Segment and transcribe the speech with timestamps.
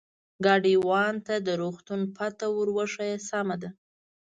[0.45, 3.69] ګاډیوان ته د روغتون پته ور وښیه، سمه ده.